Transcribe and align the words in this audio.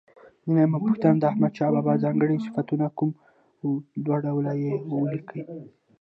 درېمه 0.49 0.77
پوښتنه: 0.83 1.17
د 1.19 1.23
احمدشاه 1.31 1.73
بابا 1.75 1.93
ځانګړي 2.03 2.37
صفتونه 2.45 2.85
کوم 2.97 3.11
و؟ 3.63 3.69
دوه 4.03 4.17
ډوله 4.25 4.53
یې 4.63 4.73
ولیکئ. 5.01 5.41